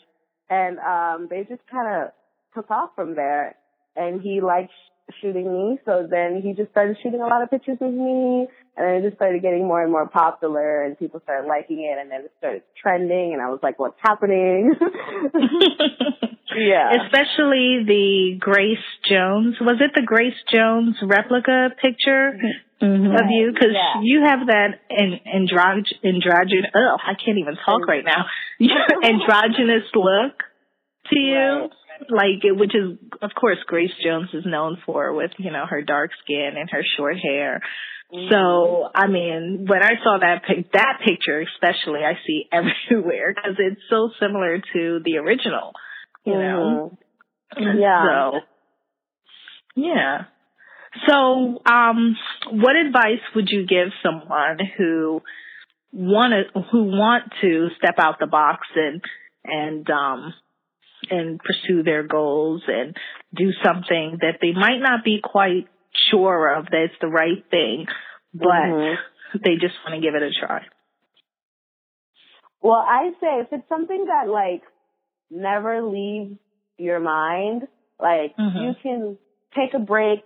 and, 0.50 0.80
um, 0.80 1.27
they 1.30 1.44
just 1.44 1.62
kind 1.70 1.88
of 2.04 2.12
took 2.54 2.70
off 2.72 2.92
from 2.96 3.16
there 3.16 3.56
and 3.96 4.22
he 4.22 4.42
liked 4.42 4.72
sh- 4.72 5.13
shooting 5.22 5.51
me. 5.51 5.80
So 5.86 6.08
then 6.10 6.42
he 6.42 6.54
just 6.54 6.72
started 6.72 6.98
shooting 7.01 7.22
a 7.22 7.27
lot 7.27 7.42
of 7.42 7.50
pictures 7.50 7.77
of 7.82 7.94
me 7.94 8.48
and 8.77 8.86
then 8.86 8.96
it 8.96 9.01
just 9.04 9.16
started 9.16 9.42
getting 9.42 9.68
more 9.68 9.82
and 9.82 9.92
more 9.92 10.08
popular 10.08 10.84
and 10.84 10.98
people 10.98 11.22
started 11.24 11.48
liking 11.48 11.80
it 11.82 12.00
and 12.00 12.12
then 12.12 12.22
it 12.22 12.32
started 12.38 12.63
trending 12.82 13.34
and 13.34 13.42
I 13.42 13.50
was 13.50 13.60
like, 13.63 13.80
what's 13.80 13.98
happening? 14.01 14.74
yeah. 16.56 16.92
Especially 17.06 17.84
the 17.86 18.38
Grace 18.39 18.84
Jones. 19.10 19.56
Was 19.60 19.77
it 19.82 19.92
the 19.96 20.04
Grace 20.06 20.38
Jones 20.51 20.96
replica 21.01 21.70
picture 21.82 22.30
of 22.82 23.25
you? 23.30 23.51
Because 23.54 23.74
Yeah. 23.74 24.01
you 24.01 24.22
have 24.25 24.48
that 24.48 24.80
an 24.89 25.20
androg- 25.25 25.94
androgynous. 26.04 26.72
Oh, 26.75 26.98
I 27.06 27.13
can't 27.13 27.38
even 27.39 27.56
talk 27.66 27.88
right 27.88 28.06
now. 28.06 28.25
androgynous 29.04 29.84
look 29.94 30.34
to 31.12 31.20
you. 31.20 31.36
Right. 31.38 31.70
Like, 32.10 32.44
which 32.60 32.75
is, 32.75 32.98
of 33.24 33.32
course, 33.34 33.58
Grace 33.66 33.92
Jones 34.04 34.30
is 34.32 34.46
known 34.46 34.77
for 34.86 35.13
with, 35.13 35.32
you 35.39 35.51
know, 35.51 35.66
her 35.68 35.82
dark 35.82 36.12
skin 36.24 36.51
and 36.56 36.70
her 36.70 36.84
short 36.96 37.18
hair. 37.18 37.62
Mm-hmm. 38.13 38.32
So, 38.32 38.88
I 38.94 39.08
mean, 39.08 39.66
when 39.68 39.82
I 39.82 39.94
saw 40.04 40.18
that 40.22 40.44
pic, 40.48 40.72
that 40.74 41.00
picture 41.06 41.42
especially, 41.42 42.01
I 42.06 42.13
see 42.25 42.46
everywhere 42.54 43.34
because 43.34 43.56
it's 43.58 43.82
so 43.89 44.12
similar 44.20 44.60
to 44.74 45.00
the 45.04 45.18
original, 45.18 45.74
you 46.27 46.38
know? 46.38 46.98
Mhm. 47.57 47.79
Yeah. 47.79 48.31
So, 48.31 48.39
yeah. 49.75 50.25
So, 51.07 51.62
um, 51.65 52.17
what 52.51 52.75
advice 52.75 53.22
would 53.36 53.50
you 53.50 53.65
give 53.65 53.89
someone 54.03 54.60
who 54.77 55.22
want 55.93 56.34
to, 56.34 56.62
who 56.72 56.84
want 56.84 57.31
to 57.41 57.69
step 57.77 57.96
out 58.00 58.19
the 58.19 58.27
box 58.27 58.67
and, 58.75 59.01
and, 59.46 59.89
um, 59.89 60.34
and 61.10 61.39
pursue 61.39 61.84
their 61.84 62.03
goals 62.03 62.63
and 62.67 62.96
do 63.34 63.51
something 63.63 64.17
that 64.22 64.39
they 64.41 64.51
might 64.51 64.79
not 64.79 65.03
be 65.05 65.19
quite 65.24 65.67
sure 66.12 66.53
of 66.55 66.65
that 66.65 66.84
it's 66.89 66.96
the 67.01 67.07
right 67.07 67.43
thing, 67.50 67.88
but 68.34 68.67
Mhm. 68.67 68.98
they 69.34 69.55
just 69.55 69.75
want 69.86 69.96
to 69.96 70.01
give 70.01 70.15
it 70.15 70.24
a 70.24 70.31
try. 70.31 70.65
Well, 72.62 72.84
I 72.86 73.12
say 73.22 73.39
if 73.41 73.53
it's 73.53 73.69
something 73.69 74.05
that 74.05 74.27
like 74.27 74.63
never 75.29 75.81
leaves 75.81 76.38
your 76.77 77.00
mind, 77.00 77.67
like 78.00 78.36
Mhm. 78.38 78.62
you 78.62 78.75
can 78.81 79.17
take 79.55 79.74
a 79.74 79.79
break 79.79 80.24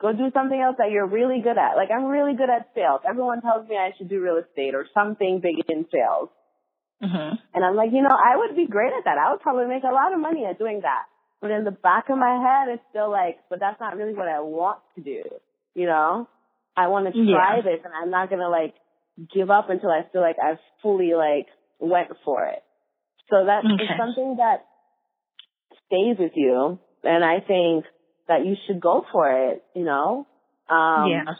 Go 0.00 0.12
do 0.14 0.30
something 0.32 0.58
else 0.58 0.76
that 0.78 0.90
you're 0.90 1.06
really 1.06 1.42
good 1.42 1.58
at. 1.58 1.76
Like 1.76 1.90
I'm 1.90 2.06
really 2.06 2.34
good 2.34 2.48
at 2.48 2.68
sales. 2.74 3.02
Everyone 3.06 3.42
tells 3.42 3.68
me 3.68 3.76
I 3.76 3.92
should 3.98 4.08
do 4.08 4.22
real 4.22 4.38
estate 4.38 4.74
or 4.74 4.86
something 4.94 5.40
big 5.40 5.56
in 5.68 5.84
sales. 5.92 6.30
Mm-hmm. 7.02 7.36
And 7.52 7.64
I'm 7.64 7.76
like, 7.76 7.92
you 7.92 8.00
know, 8.00 8.16
I 8.16 8.36
would 8.38 8.56
be 8.56 8.66
great 8.66 8.92
at 8.96 9.04
that. 9.04 9.18
I 9.18 9.30
would 9.30 9.40
probably 9.40 9.66
make 9.66 9.84
a 9.84 9.92
lot 9.92 10.14
of 10.14 10.20
money 10.20 10.46
at 10.46 10.58
doing 10.58 10.80
that. 10.82 11.04
But 11.42 11.50
in 11.50 11.64
the 11.64 11.70
back 11.70 12.08
of 12.08 12.16
my 12.16 12.32
head, 12.40 12.72
it's 12.72 12.82
still 12.88 13.10
like, 13.10 13.40
but 13.50 13.60
that's 13.60 13.78
not 13.78 13.94
really 13.96 14.14
what 14.14 14.28
I 14.28 14.40
want 14.40 14.78
to 14.96 15.02
do. 15.02 15.22
You 15.74 15.86
know, 15.86 16.28
I 16.76 16.88
want 16.88 17.06
to 17.06 17.12
try 17.12 17.56
Yeah. 17.56 17.62
this 17.62 17.80
and 17.84 17.92
I'm 17.92 18.10
not 18.10 18.30
going 18.30 18.40
to 18.40 18.48
like 18.48 18.74
give 19.34 19.50
up 19.50 19.68
until 19.68 19.90
I 19.90 20.04
feel 20.12 20.22
like 20.22 20.36
I've 20.42 20.60
fully 20.80 21.12
like 21.12 21.46
went 21.78 22.08
for 22.24 22.46
it. 22.46 22.62
So 23.30 23.46
that 23.46 23.64
is 23.64 23.74
Okay. 23.74 23.96
something 23.96 24.36
that 24.36 24.66
stays 25.86 26.16
with 26.18 26.32
you. 26.34 26.78
And 27.02 27.24
I 27.24 27.40
think 27.40 27.84
that 28.28 28.44
you 28.44 28.56
should 28.66 28.80
go 28.80 29.04
for 29.10 29.50
it, 29.50 29.64
you 29.74 29.84
know? 29.84 30.26
Um, 30.68 31.10
yeah. 31.10 31.34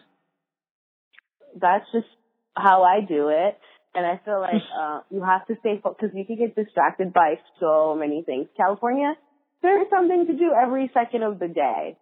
that's 1.61 1.85
just 1.93 2.09
how 2.57 2.83
I 2.83 3.01
do 3.07 3.29
it. 3.29 3.59
And 3.95 4.07
I 4.07 4.21
feel 4.25 4.41
like 4.41 4.63
uh, 4.81 5.01
you 5.11 5.23
have 5.23 5.47
to 5.49 5.57
stay 5.61 5.81
focused 5.83 6.01
because 6.01 6.17
you 6.17 6.25
can 6.25 6.37
get 6.37 6.57
distracted 6.57 7.13
by 7.13 7.35
so 7.61 7.95
many 7.95 8.23
things. 8.25 8.49
California, 8.57 9.15
there 9.63 9.81
is 9.83 9.89
something 9.91 10.27
to 10.27 10.33
do 10.33 10.53
every 10.55 10.91
second 10.95 11.23
of 11.23 11.39
the 11.39 11.49
day. 11.49 11.99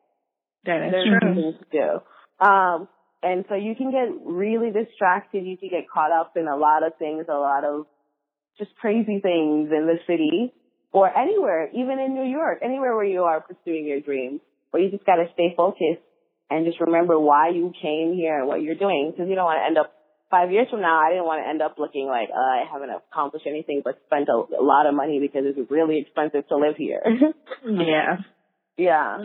That 0.65 0.87
is 0.87 0.93
There's 0.93 1.09
true. 1.09 1.35
something 1.35 1.55
to 1.59 1.67
do. 1.73 2.47
Um, 2.47 2.89
and 3.23 3.45
so 3.49 3.57
you 3.57 3.75
can 3.75 3.91
get 3.91 4.09
really 4.25 4.71
distracted. 4.71 5.45
You 5.45 5.57
can 5.57 5.71
get 5.71 5.91
caught 5.93 6.13
up 6.13 6.37
in 6.37 6.47
a 6.47 6.57
lot 6.57 6.87
of 6.87 6.93
things, 6.99 7.27
a 7.29 7.33
lot 7.33 7.65
of 7.65 7.87
just 8.59 8.75
crazy 8.81 9.21
things 9.21 9.71
in 9.71 9.87
the 9.87 9.99
city 10.07 10.53
or 10.93 11.09
anywhere, 11.17 11.69
even 11.71 11.99
in 11.99 12.15
New 12.15 12.29
York, 12.29 12.59
anywhere 12.63 12.97
where 12.97 13.05
you 13.05 13.23
are 13.23 13.41
pursuing 13.41 13.87
your 13.87 14.01
dreams. 14.01 14.41
But 14.73 14.83
you 14.83 14.91
just 14.91 15.07
got 15.07 15.17
to 15.17 15.27
stay 15.33 15.55
focused 15.57 16.05
and 16.51 16.67
just 16.67 16.81
remember 16.81 17.19
why 17.19 17.51
you 17.51 17.73
came 17.81 18.15
here 18.15 18.39
and 18.39 18.49
what 18.49 18.63
you're 18.63 18.75
doing 18.75 19.13
because 19.13 19.29
you 19.29 19.35
don't 19.35 19.45
want 19.45 19.61
to 19.61 19.67
end 19.67 19.79
up 19.79 19.93
five 20.31 20.51
years 20.51 20.69
from 20.71 20.81
now. 20.81 21.01
I 21.01 21.11
didn't 21.11 21.25
want 21.25 21.45
to 21.45 21.49
end 21.49 21.63
up 21.63 21.77
looking 21.79 22.07
like 22.07 22.29
uh, 22.31 22.39
I 22.39 22.65
haven't 22.71 22.91
accomplished 22.91 23.47
anything 23.47 23.83
but 23.85 23.99
spent 24.07 24.29
a, 24.29 24.37
a 24.59 24.63
lot 24.63 24.87
of 24.87 24.95
money 24.95 25.21
because 25.21 25.43
it's 25.45 25.71
really 25.71 25.99
expensive 25.99 26.49
to 26.49 26.57
live 26.57 26.77
here. 26.77 27.03
Yeah. 27.67 28.19
yeah. 28.77 29.19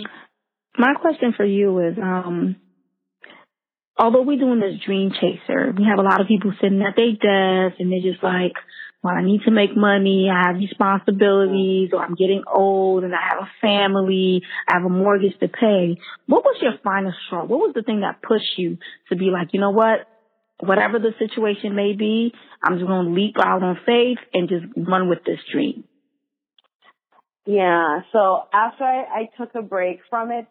My 0.78 0.96
question 1.00 1.34
for 1.38 1.46
you 1.46 1.78
is, 1.80 1.98
um, 2.02 2.56
although 3.98 4.24
we're 4.24 4.40
doing 4.40 4.60
this 4.60 4.82
dream 4.86 5.12
chaser, 5.12 5.72
we 5.78 5.86
have 5.86 6.00
a 6.00 6.08
lot 6.08 6.20
of 6.20 6.28
people 6.28 6.52
sitting 6.60 6.82
at 6.82 6.96
their 6.96 7.12
desk 7.12 7.80
and 7.80 7.92
they're 7.92 8.12
just 8.12 8.24
like, 8.24 8.54
well, 9.04 9.14
I 9.14 9.22
need 9.22 9.42
to 9.44 9.52
make 9.52 9.76
money. 9.76 10.30
I 10.32 10.48
have 10.48 10.56
responsibilities 10.56 11.90
or 11.92 12.02
I'm 12.02 12.16
getting 12.16 12.44
old 12.52 13.04
and 13.04 13.14
I 13.14 13.20
have 13.32 13.40
a 13.40 13.52
family. 13.60 14.42
I 14.68 14.76
have 14.76 14.86
a 14.86 14.90
mortgage 14.90 15.38
to 15.42 15.50
pay. 15.50 15.98
What 16.26 16.46
was 16.46 16.58
your 16.62 16.74
final 16.84 17.14
straw? 17.28 17.44
What 17.44 17.60
was 17.60 17.74
the 17.76 17.84
thing 17.84 18.00
that 18.00 18.22
pushed 18.22 18.58
you 18.58 18.78
to 19.10 19.18
be 19.18 19.26
like, 19.26 19.50
you 19.52 19.60
know 19.60 19.72
what? 19.72 20.08
Whatever 20.62 21.00
the 21.00 21.12
situation 21.20 21.76
may 21.76 21.92
be, 21.92 22.34
I'm 22.64 22.78
just 22.78 22.88
going 22.88 23.08
to 23.08 23.12
leap 23.12 23.36
out 23.38 23.62
on 23.62 23.78
faith 23.86 24.20
and 24.34 24.48
just 24.48 24.66
run 24.78 25.10
with 25.10 25.26
this 25.26 25.40
dream. 25.52 25.84
Yeah. 27.46 28.04
So 28.14 28.44
after 28.54 28.86
I, 28.86 29.04
I 29.04 29.30
took 29.38 29.54
a 29.56 29.62
break 29.62 30.00
from 30.10 30.32
it 30.32 30.48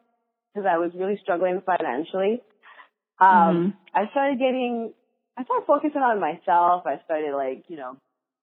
because 0.53 0.69
I 0.71 0.77
was 0.77 0.91
really 0.95 1.19
struggling 1.23 1.63
financially, 1.65 2.43
um, 3.19 3.73
I 3.95 4.11
started 4.11 4.39
getting, 4.39 4.93
I 5.39 5.45
started 5.45 5.65
focusing 5.67 6.03
on 6.03 6.21
myself. 6.21 6.83
I 6.85 7.01
started 7.07 7.35
like, 7.35 7.65
you 7.69 7.79
know, 7.79 7.97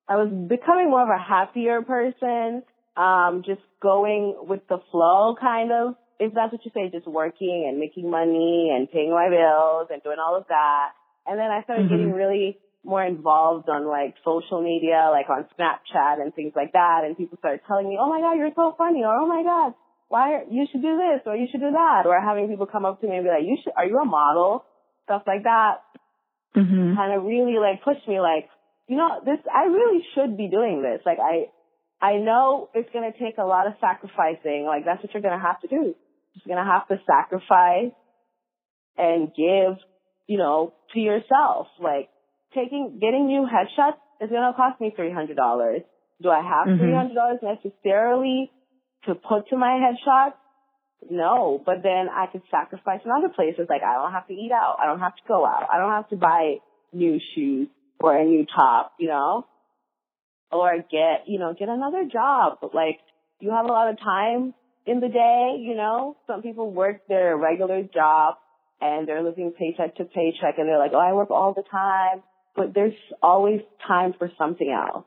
I 0.10 0.16
was 0.18 0.30
becoming 0.50 0.90
more 0.90 1.04
of 1.04 1.10
a 1.10 1.22
happier 1.22 1.82
person, 1.84 2.64
um, 2.98 3.44
just 3.46 3.62
going 3.80 4.36
with 4.42 4.68
the 4.68 4.80
flow 4.92 5.36
kind 5.40 5.72
of, 5.72 5.96
if 6.20 6.34
that's 6.34 6.52
what 6.52 6.66
you 6.66 6.72
say, 6.74 6.90
just 6.90 7.08
working 7.08 7.70
and 7.70 7.80
making 7.80 8.10
money 8.10 8.74
and 8.76 8.90
paying 8.92 9.12
my 9.12 9.30
bills 9.30 9.88
and 9.94 10.02
doing 10.02 10.18
all 10.18 10.36
of 10.36 10.46
that. 10.50 10.98
And 11.28 11.38
then 11.38 11.52
I 11.52 11.62
started 11.64 11.86
Mhm. 11.86 11.90
getting 11.94 12.12
really 12.12 12.58
more 12.84 13.06
involved 13.06 13.70
on 13.70 13.86
like 13.86 14.16
social 14.26 14.62
media, 14.62 15.10
like 15.12 15.30
on 15.30 15.46
Snapchat 15.54 16.20
and 16.20 16.34
things 16.34 16.54
like 16.56 16.74
that. 16.74 17.04
And 17.06 17.16
people 17.16 17.38
started 17.38 17.62
telling 17.68 17.88
me, 17.88 17.98
"Oh 18.02 18.10
my 18.10 18.20
God, 18.20 18.34
you're 18.34 18.56
so 18.56 18.74
funny," 18.78 19.04
or 19.06 19.14
"Oh 19.14 19.28
my 19.28 19.44
God, 19.44 19.76
why 20.08 20.34
are, 20.34 20.44
you 20.50 20.66
should 20.72 20.82
do 20.82 20.98
this 20.98 21.22
or 21.28 21.36
you 21.36 21.48
should 21.52 21.62
do 21.62 21.72
that," 21.72 22.08
or 22.08 22.20
having 22.20 22.48
people 22.48 22.66
come 22.66 22.86
up 22.86 23.00
to 23.02 23.08
me 23.08 23.18
and 23.18 23.26
be 23.26 23.30
like, 23.30 23.44
"You 23.46 23.58
should, 23.62 23.74
are 23.78 23.86
you 23.86 24.00
a 24.00 24.06
model?" 24.06 24.66
Stuff 25.06 25.24
like 25.28 25.44
that 25.44 25.84
Mm-hmm. 26.56 26.96
kind 26.96 27.14
of 27.14 27.24
really 27.26 27.58
like 27.60 27.84
pushed 27.84 28.08
me 28.08 28.20
like, 28.20 28.50
you 28.90 28.98
know, 28.98 29.22
this, 29.24 29.38
I 29.46 29.66
really 29.70 30.04
should 30.16 30.36
be 30.36 30.50
doing 30.50 30.82
this. 30.82 31.02
Like 31.06 31.20
I, 31.22 31.54
I 32.04 32.18
know 32.18 32.70
it's 32.74 32.90
going 32.92 33.10
to 33.10 33.18
take 33.18 33.38
a 33.38 33.44
lot 33.46 33.68
of 33.68 33.74
sacrificing. 33.80 34.66
Like 34.66 34.84
that's 34.84 35.02
what 35.04 35.14
you're 35.14 35.22
going 35.22 35.38
to 35.38 35.46
have 35.46 35.62
to 35.62 35.68
do. 35.68 35.94
You're 36.34 36.56
going 36.56 36.66
to 36.66 36.70
have 36.70 36.88
to 36.88 36.98
sacrifice 37.06 37.94
and 38.98 39.28
give, 39.30 39.78
you 40.28 40.40
know, 40.40 40.74
to 40.94 41.00
yourself. 41.00 41.68
Like 41.80 42.10
taking, 42.56 42.98
getting 43.00 43.28
new 43.28 43.46
headshots 43.46 44.02
is 44.22 44.30
going 44.32 44.42
to 44.42 44.54
cost 44.58 44.82
me 44.82 44.92
$300. 44.98 45.84
Do 46.22 46.30
I 46.30 46.42
have 46.42 46.68
Mhm. 46.68 46.82
$300 46.82 47.44
necessarily 47.44 48.52
to 49.06 49.14
put 49.14 49.50
to 49.50 49.56
my 49.58 49.78
headshots? 49.80 50.34
No, 51.12 51.62
but 51.64 51.84
then 51.84 52.10
I 52.10 52.26
could 52.26 52.42
sacrifice 52.50 53.02
in 53.06 53.12
other 53.12 53.30
places. 53.30 53.68
Like 53.70 53.84
I 53.84 53.94
don't 54.02 54.12
have 54.12 54.28
to 54.28 54.34
eat 54.34 54.52
out. 54.52 54.78
I 54.82 54.88
don't 54.88 55.00
have 55.00 55.16
to 55.16 55.22
go 55.28 55.46
out. 55.46 55.68
I 55.72 55.78
don't 55.78 55.92
have 55.92 56.10
to 56.10 56.18
buy 56.18 56.56
new 56.92 57.20
shoes 57.36 57.70
or 58.00 58.18
a 58.18 58.26
new 58.26 58.46
top, 58.46 58.94
you 59.00 59.08
know, 59.08 59.46
or 60.52 60.78
get, 60.78 61.28
you 61.28 61.40
know, 61.40 61.54
get 61.58 61.70
another 61.70 62.06
job. 62.12 62.60
But 62.62 62.74
like 62.74 63.00
you 63.40 63.52
have 63.52 63.66
a 63.66 63.70
lot 63.70 63.90
of 63.90 64.00
time 64.00 64.54
in 64.86 65.00
the 65.00 65.08
day, 65.08 65.58
you 65.60 65.76
know, 65.76 66.18
some 66.28 66.42
people 66.42 66.72
work 66.72 67.08
their 67.08 67.38
regular 67.38 67.84
job 67.84 68.36
and 68.82 69.08
they're 69.08 69.24
living 69.24 69.54
paycheck 69.58 69.96
to 69.98 70.06
paycheck 70.06 70.58
and 70.58 70.68
they're 70.68 70.80
like, 70.80 70.92
oh, 70.94 71.00
I 71.00 71.14
work 71.14 71.32
all 71.32 71.54
the 71.54 71.64
time, 71.70 72.24
but 72.56 72.74
there's 72.74 72.94
always 73.22 73.62
time 73.88 74.14
for 74.18 74.32
something 74.38 74.70
else. 74.72 75.06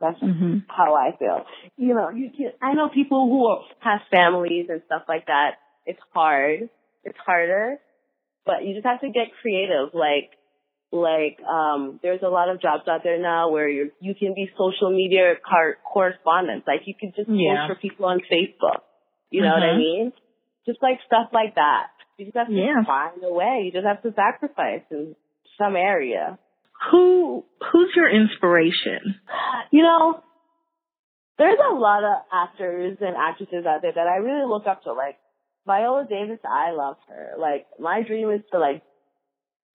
That's 0.00 0.20
Mm-hmm. 0.22 0.58
how 0.68 0.94
I 0.94 1.16
feel. 1.18 1.44
You 1.78 1.94
know, 1.94 2.10
you 2.10 2.30
can, 2.36 2.52
I 2.60 2.74
know 2.74 2.90
people 2.92 3.28
who 3.28 3.64
have 3.80 4.00
families 4.10 4.66
and 4.68 4.82
stuff 4.84 5.02
like 5.08 5.26
that. 5.26 5.52
It's 5.86 5.98
hard. 6.12 6.68
It's 7.04 7.16
harder, 7.24 7.78
but 8.44 8.64
you 8.64 8.74
just 8.74 8.84
have 8.84 9.00
to 9.00 9.06
get 9.08 9.28
creative. 9.40 9.94
Like, 9.94 10.30
like, 10.92 11.38
um, 11.42 11.98
there's 12.02 12.22
a 12.22 12.28
lot 12.28 12.48
of 12.48 12.60
jobs 12.60 12.84
out 12.88 13.02
there 13.02 13.20
now 13.20 13.50
where 13.50 13.68
you 13.68 13.90
you 14.00 14.14
can 14.14 14.34
be 14.34 14.48
social 14.56 14.90
media 14.90 15.34
car- 15.44 15.78
correspondents. 15.84 16.66
Like, 16.66 16.82
you 16.86 16.94
could 16.98 17.14
just 17.16 17.28
Yeah. 17.28 17.66
post 17.66 17.74
for 17.74 17.80
people 17.80 18.06
on 18.06 18.20
Facebook. 18.20 18.82
You 19.30 19.42
know 19.42 19.52
what 19.52 19.62
I 19.62 19.74
Mhm. 19.74 19.78
mean? 19.78 20.12
Just 20.64 20.82
like 20.82 21.00
stuff 21.06 21.28
like 21.32 21.54
that. 21.56 21.88
You 22.16 22.26
just 22.26 22.36
have 22.36 22.46
to 22.48 22.52
Yeah. 22.54 22.82
find 22.84 23.22
a 23.22 23.32
way. 23.32 23.62
You 23.64 23.72
just 23.72 23.86
have 23.86 24.02
to 24.02 24.12
sacrifice 24.12 24.82
in 24.90 25.16
some 25.58 25.76
area. 25.76 26.38
Who 26.90 27.44
who's 27.72 27.94
your 27.96 28.08
inspiration? 28.08 29.20
You 29.70 29.82
know, 29.82 30.22
there's 31.38 31.58
a 31.58 31.74
lot 31.74 32.04
of 32.04 32.22
actors 32.32 32.98
and 33.00 33.16
actresses 33.16 33.66
out 33.66 33.82
there 33.82 33.92
that 33.92 34.06
I 34.06 34.16
really 34.16 34.46
look 34.46 34.66
up 34.66 34.82
to. 34.84 34.92
Like 34.92 35.18
Viola 35.66 36.06
Davis, 36.08 36.38
I 36.44 36.70
love 36.70 36.96
her. 37.08 37.34
Like 37.38 37.66
my 37.78 38.02
dream 38.02 38.30
is 38.30 38.42
to 38.52 38.58
like 38.58 38.82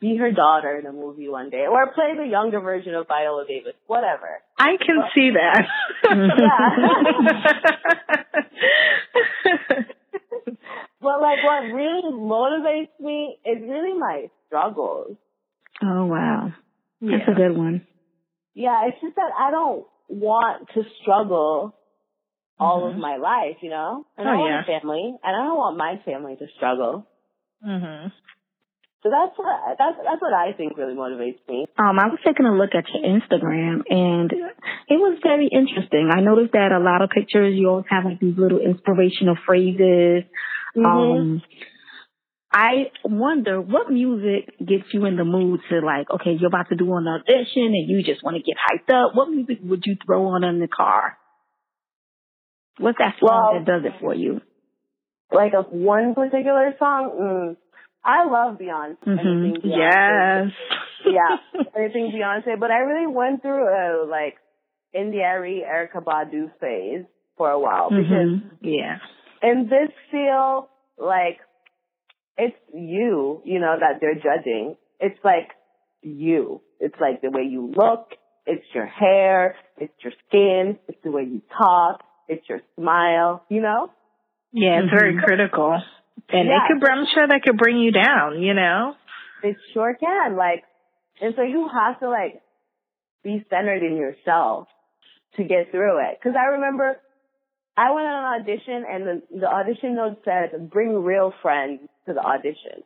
be 0.01 0.17
her 0.17 0.31
daughter 0.31 0.77
in 0.79 0.85
a 0.87 0.91
movie 0.91 1.29
one 1.29 1.49
day, 1.51 1.65
or 1.69 1.93
play 1.93 2.15
the 2.17 2.25
younger 2.27 2.59
version 2.59 2.95
of 2.95 3.07
Viola 3.07 3.45
Davis. 3.47 3.73
Whatever. 3.87 4.41
I 4.59 4.75
can 4.85 5.01
see 5.15 5.31
that. 5.31 5.65
But 11.01 11.19
like, 11.19 11.43
what 11.43 11.73
really 11.73 12.13
motivates 12.13 12.89
me 12.99 13.37
is 13.43 13.57
really 13.61 13.97
my 13.97 14.27
struggles. 14.45 15.17
Oh 15.81 16.05
wow, 16.05 16.51
that's 17.01 17.23
yeah. 17.27 17.31
a 17.31 17.35
good 17.35 17.57
one. 17.57 17.87
Yeah, 18.53 18.87
it's 18.87 19.01
just 19.01 19.15
that 19.15 19.31
I 19.37 19.49
don't 19.49 19.85
want 20.09 20.67
to 20.75 20.83
struggle 21.01 21.75
all 22.59 22.87
of 22.87 22.95
Mhm. 22.95 22.99
my 22.99 23.17
life, 23.17 23.57
you 23.61 23.71
know? 23.71 24.05
And 24.15 24.27
Oh, 24.27 24.31
I 24.31 24.35
want 24.35 24.51
yeah. 24.53 24.61
a 24.61 24.79
family, 24.79 25.17
and 25.23 25.35
I 25.35 25.43
don't 25.43 25.57
want 25.57 25.77
my 25.77 25.97
family 26.05 26.35
to 26.35 26.47
struggle. 26.57 27.07
Mhm. 27.65 28.11
So 29.03 29.09
that's 29.09 29.33
what 29.35 29.77
that's 29.79 29.97
that's 29.97 30.21
what 30.21 30.33
I 30.33 30.53
think 30.53 30.77
really 30.77 30.93
motivates 30.93 31.39
me. 31.49 31.65
Um, 31.77 31.97
I 31.97 32.05
was 32.07 32.19
taking 32.25 32.45
a 32.45 32.53
look 32.53 32.71
at 32.75 32.85
your 32.93 33.01
Instagram 33.01 33.81
and 33.89 34.31
it 34.31 34.99
was 35.01 35.17
very 35.23 35.49
interesting. 35.51 36.09
I 36.13 36.21
noticed 36.21 36.53
that 36.53 36.71
a 36.71 36.79
lot 36.79 37.01
of 37.01 37.09
pictures 37.09 37.55
you 37.55 37.69
always 37.69 37.85
have 37.89 38.05
like 38.05 38.19
these 38.19 38.37
little 38.37 38.59
inspirational 38.59 39.37
phrases. 39.43 40.29
Mm-hmm. 40.77 40.85
Um, 40.85 41.41
I 42.53 42.91
wonder 43.03 43.59
what 43.59 43.89
music 43.89 44.53
gets 44.59 44.93
you 44.93 45.05
in 45.05 45.15
the 45.15 45.23
mood 45.23 45.61
to 45.69 45.79
like, 45.79 46.11
okay, 46.11 46.37
you're 46.37 46.49
about 46.49 46.69
to 46.69 46.75
do 46.75 46.93
an 46.93 47.07
audition 47.07 47.73
and 47.73 47.89
you 47.89 48.03
just 48.03 48.23
want 48.23 48.37
to 48.37 48.43
get 48.43 48.57
hyped 48.59 48.93
up. 48.93 49.15
What 49.15 49.29
music 49.29 49.59
would 49.63 49.81
you 49.85 49.95
throw 50.05 50.27
on 50.27 50.43
in 50.43 50.59
the 50.59 50.67
car? 50.67 51.17
What's 52.77 52.99
that 52.99 53.15
song 53.19 53.53
Well- 53.53 53.53
that 53.53 53.65
does 53.65 53.85
it 53.85 53.99
for 53.99 54.13
you? 54.13 54.41
like 55.33 55.53
of 55.53 55.67
one 55.71 56.13
particular 56.13 56.73
song, 56.77 57.11
mm, 57.19 57.57
I 58.03 58.25
love 58.25 58.57
Beyonce. 58.57 58.97
Mhm. 59.05 59.61
Beyonce. 59.61 59.63
Yes. 59.63 60.51
yeah, 61.05 61.37
anything 61.77 62.11
Beyonce. 62.11 62.59
But 62.59 62.71
I 62.71 62.79
really 62.79 63.07
went 63.07 63.41
through 63.41 63.67
a 63.67 64.05
like 64.09 64.37
India.Arie 64.93 65.63
Erykah 65.67 66.03
Badu 66.03 66.51
phase 66.59 67.05
for 67.37 67.49
a 67.49 67.59
while 67.59 67.89
because 67.89 68.39
Mhm. 68.39 68.51
Yeah. 68.61 68.97
in 69.43 69.69
this 69.69 69.91
feel, 70.11 70.69
like 70.97 71.39
it's 72.37 72.57
you, 72.73 73.41
you 73.45 73.59
know, 73.59 73.75
that 73.79 73.99
they're 73.99 74.15
judging. 74.15 74.77
It's 74.99 75.19
like 75.23 75.51
you. 76.01 76.61
It's 76.79 76.99
like 76.99 77.21
the 77.21 77.29
way 77.29 77.43
you 77.43 77.71
look. 77.75 78.15
It's 78.45 78.65
your 78.73 78.87
hair. 78.87 79.55
It's 79.77 79.93
your 80.03 80.13
skin. 80.27 80.79
It's 80.87 81.01
the 81.03 81.11
way 81.11 81.23
you 81.23 81.41
talk. 81.57 82.01
It's 82.27 82.47
your 82.49 82.61
smile, 82.75 83.43
you 83.49 83.61
know? 83.61 83.91
Yeah, 84.51 84.79
it's 84.79 84.87
mm-hmm. 84.87 84.95
very 84.97 85.17
critical. 85.23 85.81
And 86.29 86.47
yeah. 86.47 86.55
it 86.55 86.61
could, 86.67 86.89
I'm 86.89 87.05
sure 87.13 87.27
that 87.27 87.41
could 87.43 87.57
bring 87.57 87.77
you 87.77 87.91
down, 87.91 88.41
you 88.41 88.53
know? 88.53 88.95
It 89.43 89.57
sure 89.73 89.95
can. 89.99 90.37
Like, 90.37 90.63
and 91.21 91.33
so 91.35 91.43
you 91.43 91.69
have 91.71 91.99
to 91.99 92.09
like 92.09 92.41
be 93.23 93.45
centered 93.49 93.83
in 93.83 93.97
yourself 93.97 94.67
to 95.35 95.43
get 95.43 95.71
through 95.71 95.99
it. 95.99 96.19
Cause 96.21 96.33
I 96.37 96.53
remember 96.53 96.97
I 97.77 97.91
went 97.93 98.07
on 98.07 98.35
an 98.35 98.41
audition 98.41 98.83
and 98.87 99.05
the, 99.05 99.39
the 99.39 99.47
audition 99.47 99.95
note 99.95 100.21
said, 100.25 100.69
bring 100.69 101.03
real 101.03 101.33
friends 101.41 101.81
to 102.05 102.13
the 102.13 102.19
audition. 102.19 102.83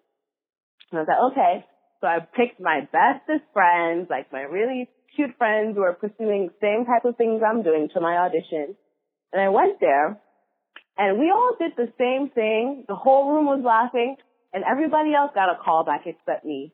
And 0.92 1.00
I 1.00 1.02
was 1.02 1.08
like, 1.08 1.32
okay. 1.32 1.66
So 2.02 2.08
I 2.08 2.20
picked 2.20 2.60
my 2.60 2.82
bestest 2.92 3.46
friends, 3.54 4.08
like 4.10 4.32
my 4.32 4.42
really 4.42 4.90
cute 5.16 5.32
friends 5.38 5.76
who 5.76 5.84
are 5.84 5.94
pursuing 5.94 6.48
the 6.48 6.54
same 6.62 6.86
type 6.86 7.06
of 7.06 7.18
things 7.18 7.42
I'm 7.46 7.64
doing 7.64 7.90
to 7.94 8.02
my 8.02 8.18
audition. 8.18 8.76
And 9.34 9.42
I 9.42 9.50
went 9.50 9.80
there 9.80 10.20
and 10.98 11.20
we 11.20 11.32
all 11.32 11.56
did 11.60 11.74
the 11.76 11.92
same 11.98 12.30
thing. 12.30 12.86
The 12.88 12.96
whole 12.96 13.34
room 13.34 13.46
was 13.46 13.62
laughing 13.64 14.16
and 14.54 14.64
everybody 14.64 15.14
else 15.14 15.32
got 15.36 15.50
a 15.50 15.58
call 15.64 15.84
back 15.84 16.04
except 16.06 16.46
me. 16.46 16.74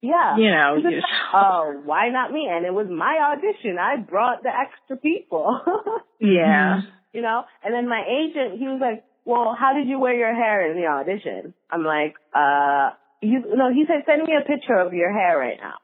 Yeah. 0.00 0.36
You 0.36 0.50
know, 0.50 0.76
oh, 1.34 1.82
why 1.84 2.08
not 2.08 2.32
me? 2.32 2.48
And 2.50 2.64
it 2.64 2.72
was 2.72 2.86
my 2.88 3.34
audition. 3.34 3.78
I 3.78 3.96
brought 3.96 4.42
the 4.42 4.50
extra 4.50 4.96
people. 4.96 5.60
yeah. 6.20 6.80
You 7.12 7.22
know, 7.22 7.42
and 7.64 7.74
then 7.74 7.88
my 7.88 8.04
agent, 8.06 8.58
he 8.58 8.66
was 8.68 8.80
like, 8.80 9.04
well, 9.24 9.56
how 9.58 9.74
did 9.74 9.88
you 9.88 9.98
wear 9.98 10.14
your 10.14 10.34
hair 10.34 10.70
in 10.70 10.80
the 10.80 10.86
audition? 10.86 11.52
I'm 11.70 11.84
like, 11.84 12.14
uh, 12.32 12.96
you, 13.20 13.44
no, 13.54 13.72
he 13.72 13.84
said, 13.86 14.04
send 14.06 14.22
me 14.22 14.34
a 14.38 14.46
picture 14.46 14.78
of 14.78 14.94
your 14.94 15.12
hair 15.12 15.36
right 15.36 15.58
now. 15.60 15.74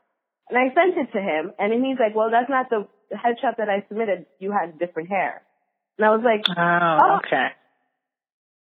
And 0.48 0.56
I 0.58 0.72
sent 0.72 0.96
it 0.96 1.12
to 1.12 1.20
him 1.20 1.52
and 1.58 1.72
then 1.72 1.84
he's 1.84 1.98
like, 1.98 2.14
well, 2.14 2.30
that's 2.30 2.48
not 2.48 2.70
the 2.70 2.86
headshot 3.12 3.56
that 3.58 3.68
I 3.68 3.84
submitted. 3.88 4.26
You 4.38 4.52
had 4.52 4.78
different 4.78 5.08
hair. 5.08 5.42
And 5.98 6.06
I 6.06 6.10
was 6.10 6.22
like, 6.24 6.44
oh, 6.48 6.98
oh. 7.02 7.18
okay. 7.26 7.48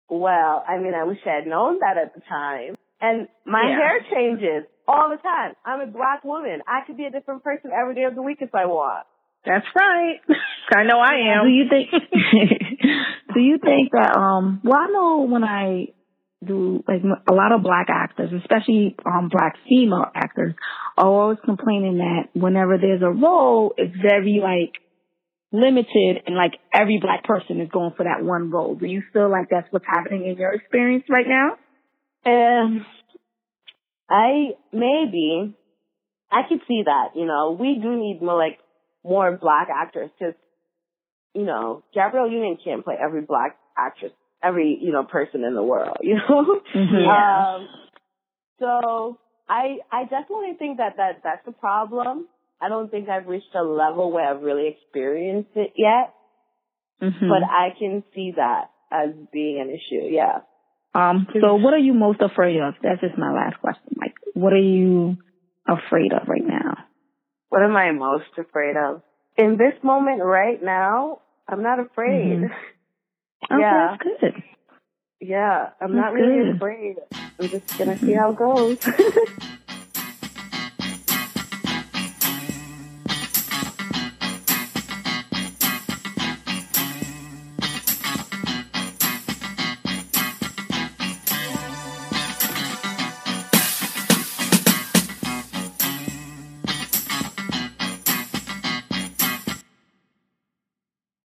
Well, 0.09 0.65
I 0.67 0.79
mean, 0.79 0.95
I 0.95 1.05
wish 1.05 1.19
I 1.27 1.37
had 1.41 1.47
known 1.47 1.81
that 1.81 1.97
at 1.99 2.15
the 2.15 2.21
time. 2.29 2.77
And 3.01 3.29
my 3.45 3.63
yeah. 3.69 3.77
hair 3.77 4.01
changes 4.13 4.69
all 4.89 5.11
the 5.11 5.21
time. 5.21 5.55
I'm 5.65 5.81
a 5.81 5.87
black 5.87 6.25
woman. 6.25 6.61
I 6.67 6.87
could 6.87 6.97
be 6.97 7.05
a 7.05 7.11
different 7.11 7.43
person 7.43 7.71
every 7.73 7.95
day 7.95 8.05
of 8.05 8.15
the 8.15 8.23
week 8.23 8.39
if 8.41 8.55
I 8.55 8.67
want. 8.67 9.07
That's 9.45 9.67
right. 9.75 10.17
I 10.75 10.85
know 10.85 10.99
I 10.99 11.39
am. 11.39 11.47
Do 11.47 11.51
you 11.51 11.65
think? 11.69 11.91
do 13.35 13.41
you 13.41 13.59
think 13.59 13.93
that? 13.93 14.17
Um. 14.17 14.61
Well, 14.65 14.79
I 14.79 14.87
know 14.91 15.27
when 15.29 15.45
I 15.45 15.87
do 16.45 16.83
like 16.87 17.03
a 17.03 17.35
lot 17.35 17.53
of 17.53 17.63
black 17.63 17.87
actors, 17.89 18.31
especially 18.33 18.97
um 19.07 19.29
black 19.31 19.55
female 19.69 20.07
actors, 20.15 20.55
are 20.97 21.07
always 21.07 21.39
complaining 21.45 21.99
that 21.99 22.29
whenever 22.35 22.77
there's 22.79 23.03
a 23.03 23.11
role, 23.11 23.75
it's 23.77 23.95
very 23.97 24.41
like 24.43 24.83
limited 25.53 26.23
and 26.26 26.37
like 26.37 26.55
every 26.73 26.99
black 27.00 27.25
person 27.25 27.61
is 27.61 27.69
going 27.71 27.93
for 27.97 28.05
that 28.05 28.25
one 28.25 28.50
role. 28.50 28.75
Do 28.75 28.87
you 28.87 29.03
feel 29.12 29.31
like 29.31 29.49
that's 29.50 29.67
what's 29.71 29.87
happening 29.87 30.26
in 30.26 30.37
your 30.37 30.53
experience 30.53 31.05
right 31.09 31.26
now? 31.26 31.57
Um, 32.26 32.85
I 34.11 34.50
maybe 34.73 35.55
I 36.31 36.43
could 36.49 36.61
see 36.67 36.83
that. 36.85 37.11
You 37.15 37.26
know, 37.26 37.57
we 37.59 37.79
do 37.81 37.97
need 37.97 38.21
more 38.21 38.37
like 38.37 38.59
more 39.05 39.37
black 39.37 39.69
actors 39.75 40.11
because 40.19 40.35
you 41.35 41.45
know 41.45 41.85
Gabrielle 41.95 42.31
Union 42.31 42.59
can't 42.62 42.85
play 42.85 42.97
every 43.00 43.23
black 43.23 43.57
actress, 43.79 44.12
every 44.43 44.79
you 44.81 44.93
know 44.93 45.05
person 45.05 45.45
in 45.45 45.55
the 45.55 45.62
world. 45.62 45.99
You 46.03 46.17
know, 46.17 46.61
mm-hmm. 46.75 47.09
um, 47.09 47.69
so 48.59 49.19
I 49.49 49.79
I 49.93 50.03
definitely 50.05 50.55
think 50.59 50.79
that 50.79 50.97
that 50.97 51.21
that's 51.23 51.47
a 51.47 51.53
problem. 51.53 52.26
I 52.61 52.69
don't 52.69 52.91
think 52.91 53.09
I've 53.09 53.27
reached 53.27 53.55
a 53.55 53.63
level 53.63 54.11
where 54.13 54.29
I've 54.29 54.43
really 54.43 54.69
experienced 54.69 55.51
it 55.55 55.73
yet, 55.77 56.14
mm-hmm. 57.03 57.29
but 57.29 57.42
I 57.42 57.69
can 57.79 58.03
see 58.14 58.33
that 58.37 58.71
as 58.90 59.11
being 59.33 59.61
an 59.61 59.69
issue. 59.71 60.07
Yeah. 60.09 60.40
Um. 60.95 61.27
So, 61.40 61.57
what 61.57 61.75
are 61.75 61.79
you 61.79 61.92
most 61.92 62.21
afraid 62.23 62.61
of? 62.61 62.75
That's 62.83 63.01
just 63.01 63.19
my 63.19 63.33
last 63.33 63.61
question. 63.61 63.97
Like, 63.97 64.14
what 64.35 64.53
are 64.53 64.59
you 64.59 65.19
afraid 65.69 66.12
of 66.12 66.27
right 66.29 66.47
now? 66.47 66.79
What 67.51 67.62
am 67.62 67.77
I 67.77 67.92
most 67.92 68.25
afraid 68.38 68.77
of? 68.77 69.03
In 69.37 69.59
this 69.59 69.75
moment 69.83 70.23
right 70.23 70.62
now, 70.62 71.21
I'm 71.47 71.62
not 71.62 71.81
afraid. 71.81 72.38
Mm-hmm. 72.38 72.53
Okay, 73.49 73.61
yeah. 73.61 73.97
that's 74.01 74.21
good. 74.23 74.42
Yeah, 75.21 75.69
I'm 75.81 75.92
that's 75.92 76.05
not 76.05 76.12
really 76.14 76.45
good. 76.47 76.57
afraid. 76.57 76.97
I'm 77.38 77.49
just 77.49 77.79
gonna 77.79 77.99
see 77.99 78.14
how 78.14 78.31
it 78.31 78.37
goes. 78.38 78.79